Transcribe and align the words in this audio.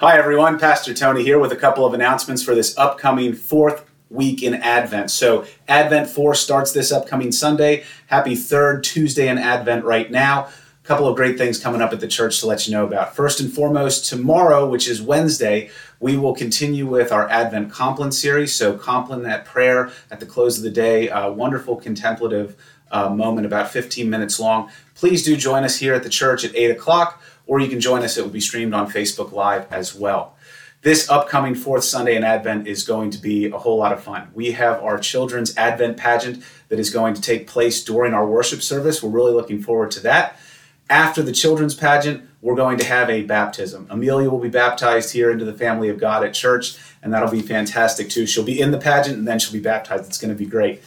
Hi, 0.00 0.16
everyone. 0.16 0.60
Pastor 0.60 0.94
Tony 0.94 1.24
here 1.24 1.40
with 1.40 1.50
a 1.50 1.56
couple 1.56 1.84
of 1.84 1.92
announcements 1.92 2.40
for 2.40 2.54
this 2.54 2.78
upcoming 2.78 3.34
fourth 3.34 3.84
week 4.10 4.44
in 4.44 4.54
Advent. 4.54 5.10
So, 5.10 5.44
Advent 5.66 6.08
4 6.08 6.36
starts 6.36 6.70
this 6.70 6.92
upcoming 6.92 7.32
Sunday. 7.32 7.82
Happy 8.06 8.36
third 8.36 8.84
Tuesday 8.84 9.26
in 9.26 9.38
Advent 9.38 9.84
right 9.84 10.08
now. 10.08 10.44
A 10.44 10.86
couple 10.86 11.08
of 11.08 11.16
great 11.16 11.36
things 11.36 11.58
coming 11.58 11.82
up 11.82 11.92
at 11.92 11.98
the 11.98 12.06
church 12.06 12.38
to 12.38 12.46
let 12.46 12.68
you 12.68 12.74
know 12.74 12.86
about. 12.86 13.16
First 13.16 13.40
and 13.40 13.52
foremost, 13.52 14.08
tomorrow, 14.08 14.68
which 14.68 14.86
is 14.86 15.02
Wednesday, 15.02 15.68
we 15.98 16.16
will 16.16 16.32
continue 16.32 16.86
with 16.86 17.10
our 17.10 17.28
Advent 17.28 17.72
Compline 17.72 18.12
series. 18.12 18.54
So, 18.54 18.78
Compline 18.78 19.24
that 19.24 19.46
prayer 19.46 19.90
at 20.12 20.20
the 20.20 20.26
close 20.26 20.58
of 20.58 20.62
the 20.62 20.70
day, 20.70 21.10
wonderful 21.28 21.74
contemplative 21.74 22.54
uh, 22.90 23.08
moment, 23.08 23.46
about 23.46 23.70
15 23.70 24.08
minutes 24.08 24.40
long. 24.40 24.70
Please 24.94 25.24
do 25.24 25.36
join 25.36 25.64
us 25.64 25.76
here 25.76 25.94
at 25.94 26.02
the 26.02 26.08
church 26.08 26.44
at 26.44 26.54
8 26.54 26.70
o'clock 26.70 27.22
or 27.48 27.58
you 27.58 27.68
can 27.68 27.80
join 27.80 28.02
us. 28.02 28.16
It 28.16 28.22
will 28.22 28.30
be 28.30 28.40
streamed 28.40 28.74
on 28.74 28.88
Facebook 28.88 29.32
Live 29.32 29.66
as 29.72 29.94
well. 29.94 30.36
This 30.82 31.10
upcoming 31.10 31.56
fourth 31.56 31.82
Sunday 31.82 32.14
in 32.14 32.22
Advent 32.22 32.68
is 32.68 32.84
going 32.84 33.10
to 33.10 33.18
be 33.18 33.46
a 33.46 33.58
whole 33.58 33.78
lot 33.78 33.92
of 33.92 34.00
fun. 34.00 34.28
We 34.32 34.52
have 34.52 34.80
our 34.80 34.96
children's 34.96 35.56
Advent 35.56 35.96
pageant 35.96 36.44
that 36.68 36.78
is 36.78 36.90
going 36.90 37.14
to 37.14 37.20
take 37.20 37.48
place 37.48 37.82
during 37.82 38.14
our 38.14 38.24
worship 38.24 38.62
service. 38.62 39.02
We're 39.02 39.10
really 39.10 39.32
looking 39.32 39.60
forward 39.60 39.90
to 39.92 40.00
that. 40.00 40.38
After 40.88 41.20
the 41.20 41.32
children's 41.32 41.74
pageant, 41.74 42.22
we're 42.40 42.54
going 42.54 42.78
to 42.78 42.84
have 42.84 43.10
a 43.10 43.22
baptism. 43.22 43.88
Amelia 43.90 44.30
will 44.30 44.38
be 44.38 44.48
baptized 44.48 45.12
here 45.12 45.32
into 45.32 45.44
the 45.44 45.52
family 45.52 45.88
of 45.88 45.98
God 45.98 46.22
at 46.22 46.32
church, 46.32 46.76
and 47.02 47.12
that'll 47.12 47.30
be 47.30 47.42
fantastic 47.42 48.08
too. 48.08 48.26
She'll 48.26 48.44
be 48.44 48.60
in 48.60 48.70
the 48.70 48.78
pageant 48.78 49.18
and 49.18 49.26
then 49.26 49.40
she'll 49.40 49.52
be 49.52 49.60
baptized. 49.60 50.06
It's 50.06 50.18
going 50.18 50.32
to 50.32 50.38
be 50.38 50.46
great. 50.46 50.80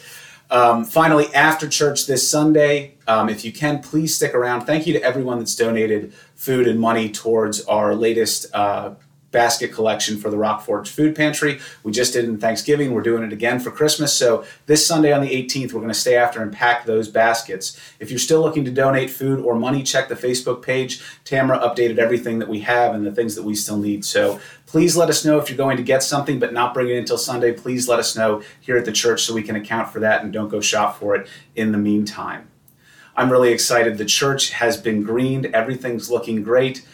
Um, 0.52 0.84
finally, 0.84 1.32
after 1.34 1.66
church 1.66 2.06
this 2.06 2.30
Sunday, 2.30 2.96
um, 3.08 3.30
if 3.30 3.42
you 3.42 3.52
can, 3.52 3.80
please 3.80 4.14
stick 4.14 4.34
around. 4.34 4.66
Thank 4.66 4.86
you 4.86 4.92
to 4.92 5.02
everyone 5.02 5.38
that's 5.38 5.56
donated 5.56 6.12
food 6.34 6.68
and 6.68 6.78
money 6.78 7.10
towards 7.10 7.64
our 7.64 7.94
latest 7.94 8.54
uh, 8.54 8.94
basket 9.32 9.72
collection 9.72 10.18
for 10.18 10.30
the 10.30 10.36
Rockforge 10.36 10.88
Food 10.88 11.16
Pantry. 11.16 11.58
We 11.82 11.90
just 11.90 12.12
did 12.12 12.26
in 12.26 12.38
Thanksgiving. 12.38 12.92
We're 12.92 13.02
doing 13.02 13.22
it 13.24 13.32
again 13.32 13.58
for 13.58 13.70
Christmas. 13.70 14.12
So 14.12 14.44
this 14.66 14.86
Sunday 14.86 15.12
on 15.12 15.22
the 15.22 15.30
18th, 15.30 15.72
we're 15.72 15.80
going 15.80 15.88
to 15.88 15.94
stay 15.94 16.16
after 16.16 16.42
and 16.42 16.52
pack 16.52 16.84
those 16.84 17.08
baskets. 17.08 17.80
If 17.98 18.10
you're 18.10 18.18
still 18.18 18.42
looking 18.42 18.64
to 18.66 18.70
donate 18.70 19.10
food 19.10 19.40
or 19.40 19.54
money, 19.54 19.82
check 19.82 20.08
the 20.08 20.14
Facebook 20.14 20.62
page. 20.62 21.02
Tamara 21.24 21.58
updated 21.58 21.98
everything 21.98 22.38
that 22.38 22.48
we 22.48 22.60
have 22.60 22.94
and 22.94 23.04
the 23.04 23.12
things 23.12 23.34
that 23.34 23.42
we 23.42 23.54
still 23.54 23.78
need. 23.78 24.04
So 24.04 24.38
please 24.66 24.96
let 24.96 25.08
us 25.08 25.24
know 25.24 25.38
if 25.38 25.48
you're 25.48 25.56
going 25.56 25.78
to 25.78 25.82
get 25.82 26.02
something 26.02 26.38
but 26.38 26.52
not 26.52 26.74
bring 26.74 26.90
it 26.90 26.98
until 26.98 27.18
Sunday. 27.18 27.52
Please 27.52 27.88
let 27.88 27.98
us 27.98 28.14
know 28.14 28.42
here 28.60 28.76
at 28.76 28.84
the 28.84 28.92
church 28.92 29.24
so 29.24 29.34
we 29.34 29.42
can 29.42 29.56
account 29.56 29.90
for 29.90 30.00
that 30.00 30.22
and 30.22 30.32
don't 30.32 30.48
go 30.48 30.60
shop 30.60 30.98
for 30.98 31.16
it 31.16 31.26
in 31.56 31.72
the 31.72 31.78
meantime. 31.78 32.48
I'm 33.14 33.30
really 33.30 33.52
excited. 33.52 33.98
The 33.98 34.04
church 34.04 34.50
has 34.50 34.76
been 34.76 35.02
greened. 35.02 35.46
Everything's 35.46 36.10
looking 36.10 36.42
great 36.42 36.86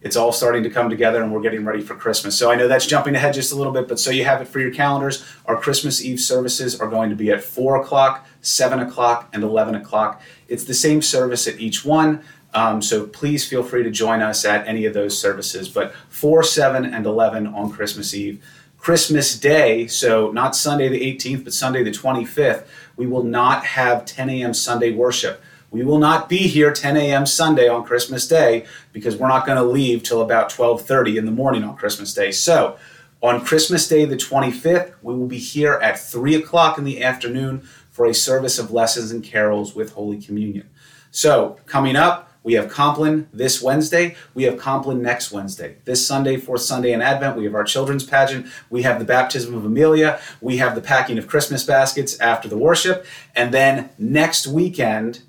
it's 0.00 0.16
all 0.16 0.30
starting 0.32 0.62
to 0.62 0.70
come 0.70 0.88
together 0.88 1.22
and 1.22 1.32
we're 1.32 1.40
getting 1.40 1.64
ready 1.64 1.82
for 1.82 1.94
Christmas. 1.94 2.38
So 2.38 2.50
I 2.50 2.54
know 2.54 2.68
that's 2.68 2.86
jumping 2.86 3.16
ahead 3.16 3.34
just 3.34 3.52
a 3.52 3.56
little 3.56 3.72
bit, 3.72 3.88
but 3.88 3.98
so 3.98 4.10
you 4.10 4.24
have 4.24 4.40
it 4.40 4.46
for 4.46 4.60
your 4.60 4.72
calendars. 4.72 5.24
Our 5.46 5.56
Christmas 5.56 6.04
Eve 6.04 6.20
services 6.20 6.80
are 6.80 6.88
going 6.88 7.10
to 7.10 7.16
be 7.16 7.30
at 7.30 7.42
4 7.42 7.82
o'clock, 7.82 8.26
7 8.40 8.78
o'clock, 8.78 9.28
and 9.32 9.42
11 9.42 9.74
o'clock. 9.74 10.22
It's 10.46 10.64
the 10.64 10.74
same 10.74 11.02
service 11.02 11.48
at 11.48 11.58
each 11.58 11.84
one. 11.84 12.22
Um, 12.54 12.80
so 12.80 13.06
please 13.06 13.46
feel 13.46 13.62
free 13.62 13.82
to 13.82 13.90
join 13.90 14.22
us 14.22 14.44
at 14.44 14.66
any 14.66 14.86
of 14.86 14.94
those 14.94 15.18
services. 15.18 15.68
But 15.68 15.92
4, 16.10 16.42
7, 16.42 16.84
and 16.84 17.04
11 17.04 17.48
on 17.48 17.70
Christmas 17.70 18.14
Eve. 18.14 18.42
Christmas 18.78 19.38
Day, 19.38 19.88
so 19.88 20.30
not 20.30 20.54
Sunday 20.54 20.88
the 20.88 21.00
18th, 21.00 21.44
but 21.44 21.52
Sunday 21.52 21.82
the 21.82 21.90
25th, 21.90 22.64
we 22.96 23.06
will 23.06 23.24
not 23.24 23.64
have 23.66 24.06
10 24.06 24.30
a.m. 24.30 24.54
Sunday 24.54 24.92
worship. 24.92 25.42
We 25.70 25.84
will 25.84 25.98
not 25.98 26.28
be 26.28 26.38
here 26.38 26.72
10 26.72 26.96
a.m. 26.96 27.26
Sunday 27.26 27.68
on 27.68 27.84
Christmas 27.84 28.26
Day 28.26 28.64
because 28.92 29.16
we're 29.16 29.28
not 29.28 29.44
going 29.44 29.58
to 29.58 29.64
leave 29.64 30.02
till 30.02 30.22
about 30.22 30.50
12:30 30.50 31.16
in 31.16 31.26
the 31.26 31.32
morning 31.32 31.62
on 31.62 31.76
Christmas 31.76 32.14
Day. 32.14 32.30
So, 32.32 32.76
on 33.20 33.44
Christmas 33.44 33.86
Day, 33.86 34.04
the 34.04 34.16
25th, 34.16 34.92
we 35.02 35.14
will 35.14 35.26
be 35.26 35.38
here 35.38 35.74
at 35.82 35.98
3 35.98 36.36
o'clock 36.36 36.78
in 36.78 36.84
the 36.84 37.02
afternoon 37.02 37.68
for 37.90 38.06
a 38.06 38.14
service 38.14 38.58
of 38.58 38.70
lessons 38.70 39.10
and 39.10 39.22
carols 39.24 39.74
with 39.74 39.92
Holy 39.92 40.20
Communion. 40.20 40.70
So, 41.10 41.58
coming 41.66 41.96
up, 41.96 42.32
we 42.44 42.54
have 42.54 42.70
Compline 42.70 43.28
this 43.32 43.60
Wednesday. 43.60 44.16
We 44.34 44.44
have 44.44 44.56
Compline 44.56 45.02
next 45.02 45.32
Wednesday. 45.32 45.76
This 45.84 46.06
Sunday, 46.06 46.38
fourth 46.38 46.62
Sunday 46.62 46.92
in 46.92 47.02
Advent, 47.02 47.36
we 47.36 47.44
have 47.44 47.54
our 47.54 47.64
children's 47.64 48.04
pageant. 48.04 48.46
We 48.70 48.82
have 48.82 48.98
the 48.98 49.04
baptism 49.04 49.54
of 49.54 49.66
Amelia. 49.66 50.18
We 50.40 50.56
have 50.58 50.74
the 50.74 50.80
packing 50.80 51.18
of 51.18 51.26
Christmas 51.26 51.64
baskets 51.64 52.18
after 52.20 52.48
the 52.48 52.56
worship. 52.56 53.04
And 53.36 53.52
then 53.52 53.90
next 53.98 54.46
weekend, 54.46 55.22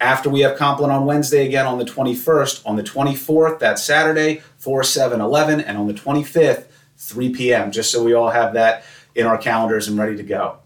after 0.00 0.28
we 0.28 0.40
have 0.40 0.58
Compline 0.58 0.90
on 0.90 1.06
Wednesday 1.06 1.46
again 1.46 1.66
on 1.66 1.78
the 1.78 1.84
21st, 1.84 2.66
on 2.66 2.76
the 2.76 2.82
24th, 2.82 3.58
that 3.60 3.78
Saturday, 3.78 4.42
4, 4.58 4.82
7, 4.82 5.20
11, 5.20 5.60
and 5.60 5.78
on 5.78 5.86
the 5.86 5.94
25th, 5.94 6.66
3 6.98 7.30
p.m., 7.30 7.70
just 7.70 7.90
so 7.90 8.02
we 8.02 8.12
all 8.12 8.30
have 8.30 8.54
that 8.54 8.84
in 9.14 9.26
our 9.26 9.38
calendars 9.38 9.88
and 9.88 9.98
ready 9.98 10.16
to 10.16 10.22
go. 10.22 10.58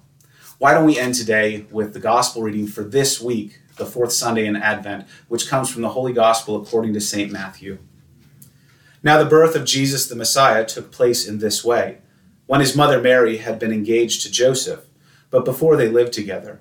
Why 0.58 0.74
don't 0.74 0.84
we 0.84 0.98
end 0.98 1.14
today 1.14 1.66
with 1.70 1.94
the 1.94 2.00
gospel 2.00 2.42
reading 2.42 2.66
for 2.66 2.82
this 2.82 3.20
week, 3.20 3.60
the 3.76 3.86
fourth 3.86 4.12
Sunday 4.12 4.46
in 4.46 4.56
Advent, 4.56 5.06
which 5.28 5.48
comes 5.48 5.70
from 5.70 5.82
the 5.82 5.90
Holy 5.90 6.12
Gospel 6.12 6.60
according 6.60 6.92
to 6.94 7.00
St. 7.00 7.30
Matthew. 7.30 7.78
Now, 9.02 9.16
the 9.16 9.30
birth 9.30 9.54
of 9.54 9.64
Jesus 9.64 10.06
the 10.06 10.16
Messiah 10.16 10.66
took 10.66 10.90
place 10.90 11.26
in 11.26 11.38
this 11.38 11.64
way 11.64 11.98
when 12.46 12.60
his 12.60 12.76
mother 12.76 13.00
Mary 13.00 13.38
had 13.38 13.58
been 13.58 13.72
engaged 13.72 14.22
to 14.22 14.30
Joseph, 14.30 14.84
but 15.30 15.44
before 15.44 15.76
they 15.76 15.88
lived 15.88 16.12
together 16.12 16.60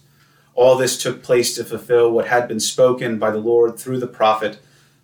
All 0.53 0.75
this 0.75 1.01
took 1.01 1.23
place 1.23 1.55
to 1.55 1.63
fulfill 1.63 2.11
what 2.11 2.27
had 2.27 2.47
been 2.47 2.59
spoken 2.59 3.17
by 3.17 3.31
the 3.31 3.37
Lord 3.37 3.79
through 3.79 3.99
the 3.99 4.07
prophet 4.07 4.59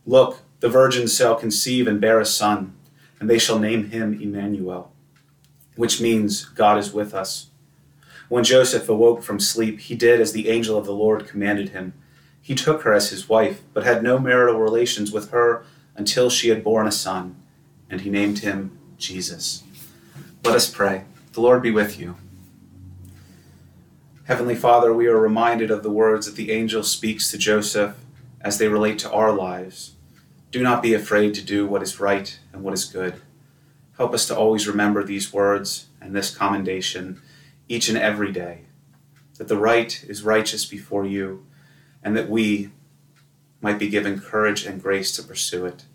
Look, 0.07 0.39
the 0.61 0.69
virgin 0.69 1.05
shall 1.07 1.35
conceive 1.35 1.85
and 1.85 1.99
bear 1.99 2.21
a 2.21 2.25
son, 2.25 2.73
and 3.19 3.29
they 3.29 3.37
shall 3.37 3.59
name 3.59 3.89
him 3.89 4.19
Emmanuel, 4.19 4.93
which 5.75 5.99
means 5.99 6.45
God 6.45 6.77
is 6.77 6.93
with 6.93 7.13
us. 7.13 7.47
When 8.29 8.45
Joseph 8.45 8.87
awoke 8.87 9.21
from 9.21 9.41
sleep, 9.41 9.81
he 9.81 9.95
did 9.95 10.21
as 10.21 10.31
the 10.31 10.47
angel 10.47 10.77
of 10.77 10.85
the 10.85 10.93
Lord 10.93 11.27
commanded 11.27 11.69
him. 11.69 11.93
He 12.41 12.55
took 12.55 12.83
her 12.83 12.93
as 12.93 13.09
his 13.09 13.27
wife, 13.27 13.61
but 13.73 13.83
had 13.83 14.01
no 14.01 14.17
marital 14.17 14.61
relations 14.61 15.11
with 15.11 15.31
her 15.31 15.65
until 15.97 16.29
she 16.29 16.47
had 16.47 16.63
borne 16.63 16.87
a 16.87 16.91
son, 16.91 17.35
and 17.89 18.01
he 18.01 18.09
named 18.09 18.39
him 18.39 18.77
Jesus. 18.97 19.63
Let 20.45 20.55
us 20.55 20.69
pray. 20.69 21.03
The 21.33 21.41
Lord 21.41 21.61
be 21.61 21.71
with 21.71 21.99
you. 21.99 22.15
Heavenly 24.27 24.55
Father, 24.55 24.93
we 24.93 25.07
are 25.07 25.17
reminded 25.17 25.71
of 25.71 25.83
the 25.83 25.89
words 25.89 26.25
that 26.25 26.35
the 26.35 26.51
angel 26.51 26.83
speaks 26.83 27.31
to 27.31 27.37
Joseph 27.37 27.95
as 28.41 28.57
they 28.57 28.67
relate 28.67 28.99
to 28.99 29.11
our 29.13 29.31
lives. 29.31 29.93
Do 30.51 30.61
not 30.61 30.83
be 30.83 30.93
afraid 30.93 31.33
to 31.35 31.41
do 31.41 31.65
what 31.65 31.81
is 31.81 32.01
right 32.01 32.37
and 32.51 32.61
what 32.61 32.73
is 32.73 32.83
good. 32.83 33.21
Help 33.95 34.13
us 34.13 34.27
to 34.27 34.35
always 34.35 34.67
remember 34.67 35.01
these 35.01 35.31
words 35.31 35.85
and 36.01 36.13
this 36.13 36.35
commendation 36.35 37.21
each 37.69 37.87
and 37.87 37.97
every 37.97 38.33
day 38.33 38.63
that 39.37 39.47
the 39.47 39.55
right 39.55 40.03
is 40.09 40.23
righteous 40.23 40.65
before 40.65 41.05
you, 41.05 41.45
and 42.03 42.17
that 42.17 42.29
we 42.29 42.71
might 43.61 43.79
be 43.79 43.87
given 43.87 44.19
courage 44.19 44.65
and 44.65 44.83
grace 44.83 45.15
to 45.15 45.23
pursue 45.23 45.65
it. 45.65 45.85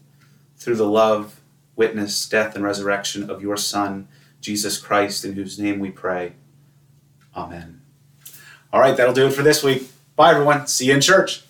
Through 0.57 0.77
the 0.77 0.87
love, 0.87 1.43
witness, 1.77 2.27
death, 2.27 2.55
and 2.55 2.65
resurrection 2.65 3.29
of 3.29 3.43
your 3.43 3.59
Son, 3.59 4.09
Jesus 4.41 4.79
Christ, 4.79 5.23
in 5.23 5.35
whose 5.35 5.59
name 5.59 5.81
we 5.81 5.91
pray. 5.91 6.33
Amen. 7.37 7.82
All 8.73 8.81
right, 8.81 8.97
that'll 8.97 9.13
do 9.13 9.27
it 9.27 9.33
for 9.33 9.43
this 9.43 9.63
week. 9.63 9.91
Bye, 10.17 10.31
everyone. 10.31 10.67
See 10.67 10.87
you 10.87 10.95
in 10.95 11.01
church. 11.01 11.43